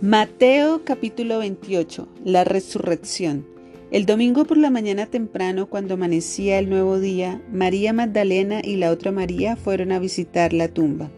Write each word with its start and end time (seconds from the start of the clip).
Mateo 0.00 0.84
capítulo 0.84 1.40
28. 1.40 2.06
La 2.24 2.44
resurrección. 2.44 3.44
El 3.90 4.06
domingo 4.06 4.44
por 4.44 4.56
la 4.56 4.70
mañana 4.70 5.06
temprano, 5.06 5.68
cuando 5.68 5.94
amanecía 5.94 6.60
el 6.60 6.70
nuevo 6.70 7.00
día, 7.00 7.42
María 7.52 7.92
Magdalena 7.92 8.60
y 8.62 8.76
la 8.76 8.92
otra 8.92 9.10
María 9.10 9.56
fueron 9.56 9.90
a 9.90 9.98
visitar 9.98 10.52
la 10.52 10.68
tumba. 10.68 11.10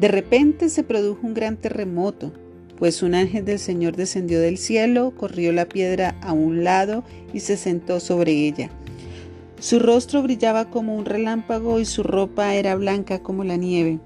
De 0.00 0.08
repente 0.08 0.68
se 0.68 0.82
produjo 0.82 1.28
un 1.28 1.32
gran 1.32 1.58
terremoto, 1.58 2.32
pues 2.76 3.04
un 3.04 3.14
ángel 3.14 3.44
del 3.44 3.60
Señor 3.60 3.94
descendió 3.94 4.40
del 4.40 4.58
cielo, 4.58 5.14
corrió 5.16 5.52
la 5.52 5.68
piedra 5.68 6.16
a 6.20 6.32
un 6.32 6.64
lado 6.64 7.04
y 7.32 7.38
se 7.38 7.56
sentó 7.56 8.00
sobre 8.00 8.32
ella. 8.32 8.68
Su 9.60 9.78
rostro 9.78 10.24
brillaba 10.24 10.70
como 10.70 10.96
un 10.96 11.04
relámpago 11.04 11.78
y 11.78 11.84
su 11.84 12.02
ropa 12.02 12.56
era 12.56 12.74
blanca 12.74 13.22
como 13.22 13.44
la 13.44 13.56
nieve. 13.56 14.00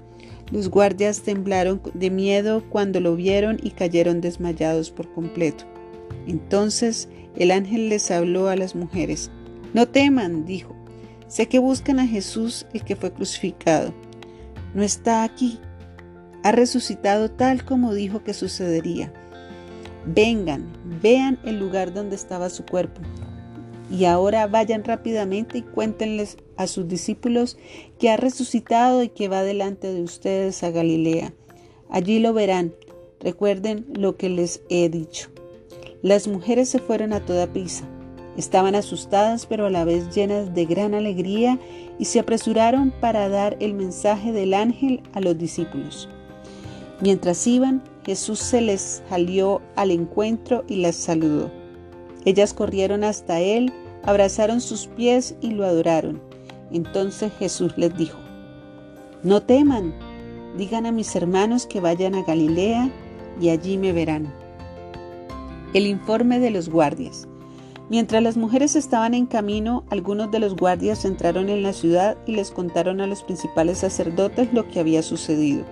Los 0.51 0.69
guardias 0.69 1.21
temblaron 1.21 1.81
de 1.93 2.09
miedo 2.09 2.63
cuando 2.69 2.99
lo 2.99 3.15
vieron 3.15 3.59
y 3.61 3.71
cayeron 3.71 4.21
desmayados 4.21 4.91
por 4.91 5.11
completo. 5.13 5.65
Entonces 6.27 7.09
el 7.35 7.51
ángel 7.51 7.89
les 7.89 8.11
habló 8.11 8.47
a 8.47 8.55
las 8.55 8.75
mujeres. 8.75 9.31
No 9.73 9.87
teman, 9.87 10.45
dijo. 10.45 10.75
Sé 11.27 11.47
que 11.47 11.59
buscan 11.59 11.99
a 11.99 12.07
Jesús 12.07 12.67
el 12.73 12.83
que 12.83 12.95
fue 12.95 13.11
crucificado. 13.11 13.93
No 14.75 14.83
está 14.83 15.23
aquí. 15.23 15.59
Ha 16.43 16.51
resucitado 16.51 17.31
tal 17.31 17.65
como 17.65 17.93
dijo 17.93 18.23
que 18.23 18.33
sucedería. 18.33 19.11
Vengan, 20.05 20.67
vean 21.01 21.39
el 21.45 21.59
lugar 21.59 21.93
donde 21.93 22.15
estaba 22.15 22.49
su 22.49 22.65
cuerpo 22.65 23.01
y 23.91 24.05
ahora 24.05 24.47
vayan 24.47 24.83
rápidamente 24.83 25.59
y 25.59 25.61
cuéntenles 25.61 26.37
a 26.57 26.67
sus 26.67 26.87
discípulos 26.87 27.57
que 27.99 28.09
ha 28.09 28.17
resucitado 28.17 29.03
y 29.03 29.09
que 29.09 29.27
va 29.27 29.43
delante 29.43 29.93
de 29.93 30.01
ustedes 30.01 30.63
a 30.63 30.71
Galilea. 30.71 31.33
Allí 31.89 32.19
lo 32.19 32.33
verán. 32.33 32.73
Recuerden 33.19 33.85
lo 33.93 34.17
que 34.17 34.29
les 34.29 34.61
he 34.69 34.89
dicho. 34.89 35.29
Las 36.01 36.27
mujeres 36.27 36.69
se 36.69 36.79
fueron 36.79 37.13
a 37.13 37.25
toda 37.25 37.53
prisa. 37.53 37.87
Estaban 38.35 38.75
asustadas 38.75 39.45
pero 39.45 39.67
a 39.67 39.69
la 39.69 39.85
vez 39.85 40.13
llenas 40.13 40.53
de 40.53 40.65
gran 40.65 40.93
alegría 40.93 41.59
y 41.99 42.05
se 42.05 42.19
apresuraron 42.19 42.91
para 42.99 43.29
dar 43.29 43.57
el 43.59 43.73
mensaje 43.73 44.31
del 44.31 44.53
ángel 44.53 45.01
a 45.13 45.21
los 45.21 45.37
discípulos. 45.37 46.09
Mientras 46.99 47.45
iban, 47.47 47.83
Jesús 48.05 48.39
se 48.39 48.61
les 48.61 49.03
salió 49.09 49.61
al 49.75 49.91
encuentro 49.91 50.63
y 50.67 50.77
las 50.77 50.95
saludó. 50.95 51.62
Ellas 52.25 52.53
corrieron 52.53 53.03
hasta 53.03 53.39
él, 53.41 53.73
abrazaron 54.03 54.61
sus 54.61 54.87
pies 54.87 55.35
y 55.41 55.51
lo 55.51 55.65
adoraron. 55.65 56.21
Entonces 56.71 57.31
Jesús 57.37 57.73
les 57.77 57.95
dijo, 57.97 58.17
No 59.23 59.41
teman, 59.41 59.93
digan 60.57 60.85
a 60.85 60.91
mis 60.91 61.15
hermanos 61.15 61.65
que 61.65 61.81
vayan 61.81 62.15
a 62.15 62.23
Galilea 62.23 62.89
y 63.41 63.49
allí 63.49 63.77
me 63.77 63.91
verán. 63.91 64.33
El 65.73 65.85
informe 65.85 66.39
de 66.39 66.51
los 66.51 66.69
guardias. 66.69 67.27
Mientras 67.89 68.23
las 68.23 68.37
mujeres 68.37 68.75
estaban 68.77 69.13
en 69.13 69.25
camino, 69.25 69.83
algunos 69.89 70.31
de 70.31 70.39
los 70.39 70.55
guardias 70.55 71.03
entraron 71.03 71.49
en 71.49 71.61
la 71.61 71.73
ciudad 71.73 72.17
y 72.25 72.35
les 72.35 72.51
contaron 72.51 73.01
a 73.01 73.07
los 73.07 73.23
principales 73.23 73.79
sacerdotes 73.79 74.53
lo 74.53 74.67
que 74.69 74.79
había 74.79 75.03
sucedido. 75.03 75.65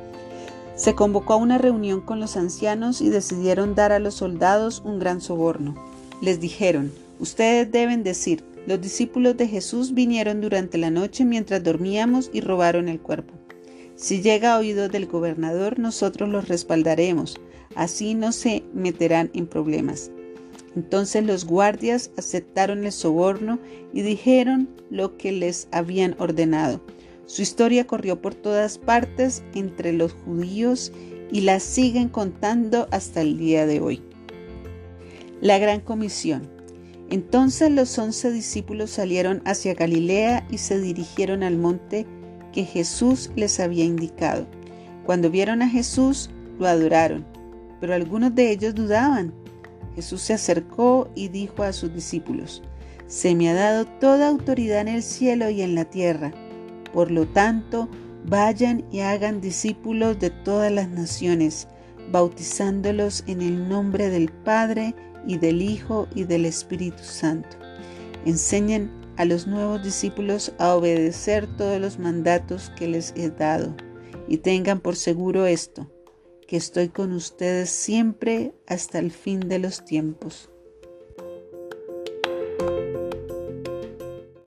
Se 0.76 0.94
convocó 0.94 1.34
a 1.34 1.38
una 1.38 1.58
reunión 1.58 2.02
con 2.02 2.20
los 2.20 2.36
ancianos 2.36 3.02
y 3.02 3.10
decidieron 3.10 3.76
dar 3.76 3.92
a 3.92 4.00
los 4.00 4.16
soldados 4.16 4.82
un 4.84 5.00
gran 5.00 5.22
soborno 5.22 5.91
les 6.22 6.40
dijeron, 6.40 6.92
ustedes 7.20 7.72
deben 7.72 8.04
decir, 8.04 8.44
los 8.68 8.80
discípulos 8.80 9.38
de 9.38 9.48
Jesús 9.48 9.94
vinieron 9.94 10.40
durante 10.40 10.78
la 10.78 10.92
noche 10.92 11.26
mientras 11.26 11.64
dormíamos 11.64 12.30
y 12.32 12.42
robaron 12.42 12.90
el 12.90 13.00
cuerpo. 13.00 13.34
Si 13.96 14.22
llega 14.22 14.54
a 14.54 14.60
oídos 14.60 14.92
del 14.92 15.08
gobernador, 15.08 15.80
nosotros 15.80 16.30
los 16.30 16.48
respaldaremos, 16.48 17.40
así 17.76 18.14
no 18.14 18.32
se 18.32 18.64
meterán 18.74 19.32
en 19.34 19.48
problemas. 19.48 20.12
Entonces 20.76 21.26
los 21.26 21.46
guardias 21.46 22.12
aceptaron 22.18 22.86
el 22.86 22.92
soborno 22.92 23.60
y 23.94 24.04
dijeron 24.04 24.70
lo 24.90 25.18
que 25.18 25.32
les 25.32 25.68
habían 25.72 26.16
ordenado. 26.20 26.82
Su 27.26 27.42
historia 27.42 27.88
corrió 27.88 28.22
por 28.22 28.36
todas 28.36 28.78
partes 28.78 29.44
entre 29.54 29.92
los 29.94 30.14
judíos 30.14 30.92
y 31.32 31.42
la 31.42 31.60
siguen 31.60 32.10
contando 32.10 32.88
hasta 32.92 33.22
el 33.22 33.38
día 33.38 33.66
de 33.66 33.80
hoy. 33.80 34.02
La 35.42 35.58
gran 35.58 35.80
comisión. 35.82 36.48
Entonces 37.10 37.72
los 37.72 37.98
once 37.98 38.32
discípulos 38.32 38.92
salieron 38.92 39.42
hacia 39.44 39.74
Galilea 39.74 40.46
y 40.52 40.60
se 40.60 40.80
dirigieron 40.80 41.42
al 41.42 41.58
monte 41.58 42.06
que 42.54 42.64
Jesús 42.64 43.32
les 43.36 43.60
había 43.60 43.84
indicado. 43.84 44.46
Cuando 45.04 45.32
vieron 45.32 45.64
a 45.64 45.68
Jesús, 45.68 46.30
lo 46.60 46.68
adoraron, 46.68 47.26
pero 47.80 47.96
algunos 47.96 48.36
de 48.36 48.52
ellos 48.52 48.76
dudaban. 48.76 49.34
Jesús 49.96 50.22
se 50.22 50.34
acercó 50.34 51.10
y 51.16 51.30
dijo 51.30 51.64
a 51.64 51.74
sus 51.74 51.92
discípulos, 51.92 52.62
Se 53.08 53.34
me 53.34 53.50
ha 53.50 53.56
dado 53.56 53.86
toda 53.86 54.30
autoridad 54.30 54.82
en 54.82 54.90
el 54.90 55.04
cielo 55.04 55.50
y 55.50 55.64
en 55.64 55.74
la 55.74 55.86
tierra. 55.86 56.32
Por 56.94 57.10
lo 57.10 57.28
tanto, 57.28 57.90
vayan 58.26 58.86
y 58.92 59.00
hagan 59.00 59.42
discípulos 59.42 60.20
de 60.20 60.30
todas 60.30 60.72
las 60.72 60.88
naciones, 60.88 61.68
bautizándolos 62.12 63.24
en 63.26 63.42
el 63.42 63.68
nombre 63.68 64.10
del 64.10 64.32
Padre, 64.32 64.94
y 65.28 65.38
del 65.38 65.62
Hijo 65.62 66.08
y 66.14 66.26
del 66.26 66.46
Espíritu 66.46 67.04
Santo. 67.04 67.58
Enseñen 68.26 68.92
a 69.18 69.26
los 69.26 69.48
nuevos 69.48 69.84
discípulos 69.84 70.54
a 70.60 70.76
obedecer 70.76 71.48
todos 71.58 71.80
los 71.80 72.00
mandatos 72.00 72.72
que 72.76 72.88
les 72.88 73.14
he 73.16 73.30
dado 73.30 73.76
y 74.28 74.38
tengan 74.38 74.80
por 74.80 74.96
seguro 74.96 75.46
esto, 75.46 75.92
que 76.48 76.58
estoy 76.58 76.90
con 76.90 77.12
ustedes 77.14 77.70
siempre 77.70 78.54
hasta 78.68 79.00
el 79.00 79.12
fin 79.12 79.40
de 79.42 79.60
los 79.60 79.84
tiempos. 79.84 80.51